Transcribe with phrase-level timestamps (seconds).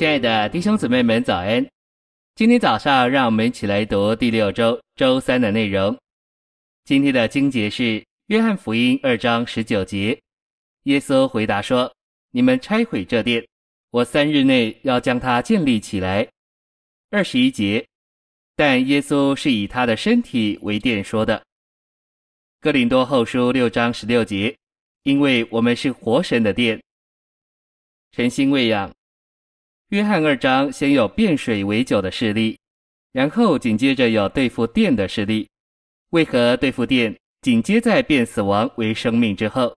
[0.00, 1.62] 亲爱的弟兄姊妹们，早安！
[2.34, 5.94] 今天早上，让我们一起来读第六周周三的内容。
[6.86, 7.82] 今天的经节是
[8.28, 10.18] 《约翰福音》二章十九节。
[10.84, 11.94] 耶稣回答说
[12.32, 13.46] ：“你们拆毁这殿，
[13.90, 16.26] 我三日内要将它建立起来。”
[17.12, 17.86] 二十一节，
[18.56, 21.44] 但耶稣是以他的身体为殿说的。
[22.58, 24.56] 哥林多后书六章十六节，
[25.02, 26.82] 因为我们是活神的殿。
[28.12, 28.90] 晨星喂养。
[29.90, 32.56] 约翰二章先有变水为酒的事例，
[33.10, 35.48] 然后紧接着有对付殿的事例。
[36.10, 39.76] 为何对付殿紧接在变死亡为生命之后？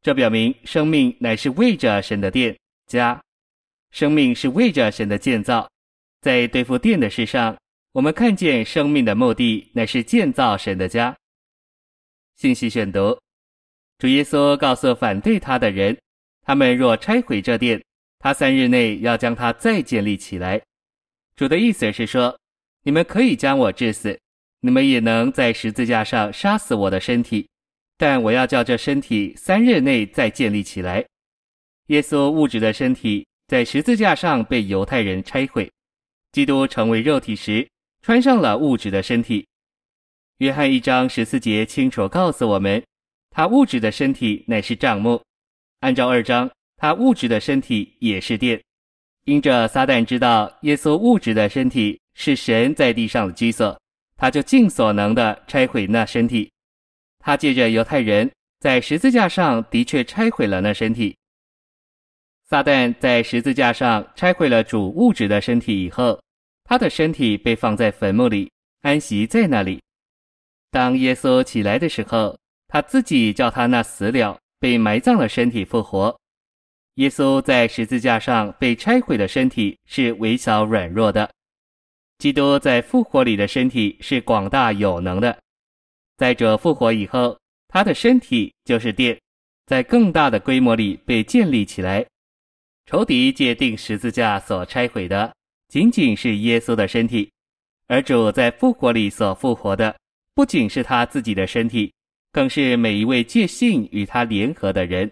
[0.00, 3.22] 这表明生命乃是为着神的殿家，
[3.90, 5.70] 生命是为着神的建造。
[6.22, 7.54] 在对付殿的事上，
[7.92, 11.14] 我们看见生命的目的乃是建造神的家。
[12.36, 13.20] 信息选读：
[13.98, 15.94] 主耶稣告诉反对他的人，
[16.40, 17.78] 他们若拆毁这殿。
[18.22, 20.62] 他三日内要将它再建立起来。
[21.34, 22.38] 主的意思是说，
[22.84, 24.16] 你们可以将我治死，
[24.60, 27.48] 你们也能在十字架上杀死我的身体，
[27.98, 31.04] 但我要叫这身体三日内再建立起来。
[31.88, 35.68] 耶稣物质的身体在十字架上被犹太人拆毁，
[36.30, 37.68] 基督成为肉体时
[38.02, 39.44] 穿上了物质的身体。
[40.38, 42.80] 约翰一章十四节清楚告诉我们，
[43.30, 45.20] 他物质的身体乃是帐幕，
[45.80, 46.48] 按照二章。
[46.82, 48.60] 他物质的身体也是殿，
[49.24, 53.80] 因着撒旦知道耶稣物质的身体是神在地上的居所，
[54.16, 56.50] 他就尽所能的拆毁那身体。
[57.20, 61.16] 他借着犹太人在十字架上的确拆毁了那身体。
[62.50, 66.20] 撒旦在十字架上拆毁了主物质的身体以后，
[66.64, 69.80] 他的身体被放在坟墓里安息在那里。
[70.72, 76.18] 当耶稣起来的时候，他自己叫他那死了被埋葬的身体复活。
[76.96, 81.30] 耶稣在十字架上被拆毁的身体是微小软弱的，
[82.18, 85.38] 基督在复活里的身体是广大有能的。
[86.18, 87.38] 在者复活以后，
[87.68, 89.18] 他的身体就是殿，
[89.64, 92.04] 在更大的规模里被建立起来。
[92.84, 95.34] 仇敌界定十字架所拆毁的，
[95.68, 97.32] 仅仅是耶稣的身体，
[97.86, 99.96] 而主在复活里所复活的，
[100.34, 101.90] 不仅是他自己的身体，
[102.32, 105.10] 更是每一位借信与他联合的人。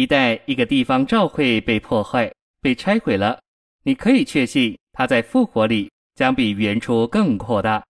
[0.00, 3.38] 一旦一个地方教会被破坏、被拆毁了，
[3.82, 7.84] 你可以确信它在复活里将比原初更扩大。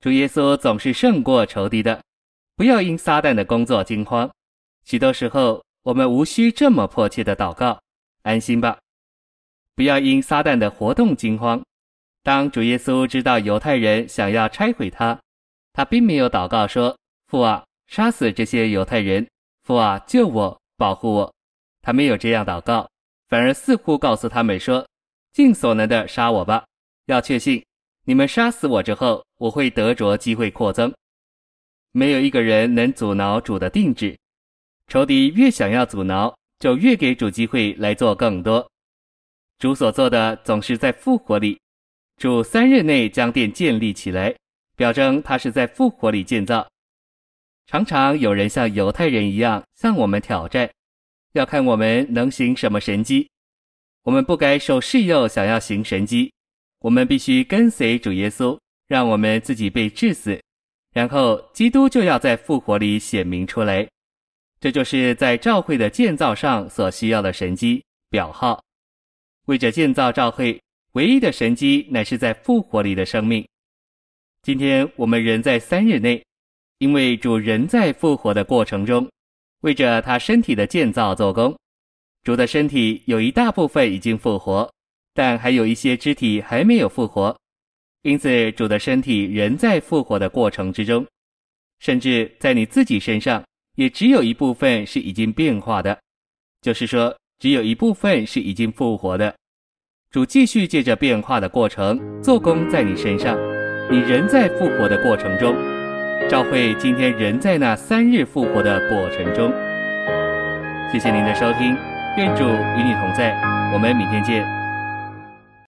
[0.00, 2.02] 主耶稣总是胜过仇敌的，
[2.56, 4.28] 不要因撒旦的工作惊慌。
[4.84, 7.80] 许多时候，我们无需这么迫切的祷告，
[8.22, 8.76] 安心吧。
[9.76, 11.62] 不要因撒旦的活动惊慌。
[12.24, 15.16] 当主耶稣知道犹太人想要拆毁他，
[15.72, 16.98] 他并没有祷告说
[17.30, 19.24] ：“父啊，杀死这些犹太人！
[19.62, 21.32] 父啊，救我！”保护我，
[21.80, 22.90] 他没有这样祷告，
[23.28, 24.84] 反而似乎告诉他们说
[25.32, 26.64] ：“尽所能的杀我吧，
[27.06, 27.64] 要确信
[28.04, 30.92] 你们杀死我之后，我会得着机会扩增。
[31.92, 34.18] 没有一个人能阻挠主的定旨，
[34.88, 38.68] 仇敌越想要阻挠，就越给主机会来做更多。
[39.60, 41.56] 主所做的总是在复活里，
[42.16, 44.34] 主三日内将殿建立起来，
[44.74, 46.66] 表征他是在复活里建造。”
[47.66, 50.70] 常常有人像犹太人一样向我们挑战，
[51.32, 53.28] 要看我们能行什么神迹。
[54.02, 56.32] 我们不该受试诱，想要行神迹。
[56.80, 58.58] 我们必须跟随主耶稣，
[58.88, 60.38] 让我们自己被治死，
[60.92, 63.88] 然后基督就要在复活里显明出来。
[64.60, 68.62] 这就是在教会的建造上所需要的神迹表号。
[69.46, 70.60] 为着建造教会，
[70.92, 73.46] 唯一的神迹乃是在复活里的生命。
[74.42, 76.22] 今天我们仍在三日内。
[76.82, 79.08] 因为主人在复活的过程中，
[79.60, 81.56] 为着他身体的建造做工。
[82.24, 84.68] 主的身体有一大部分已经复活，
[85.14, 87.38] 但还有一些肢体还没有复活，
[88.02, 91.06] 因此主的身体仍在复活的过程之中。
[91.78, 93.44] 甚至在你自己身上，
[93.76, 95.96] 也只有一部分是已经变化的，
[96.62, 99.32] 就是说，只有一部分是已经复活的。
[100.10, 103.38] 主继续借着变化的过程做工在你身上，
[103.88, 105.54] 你仍在复活的过程中。
[106.28, 109.52] 赵慧今天仍在那三日复活的过程中。
[110.90, 111.76] 谢谢您的收听，
[112.16, 113.34] 愿主与你同在，
[113.72, 114.61] 我们明天见。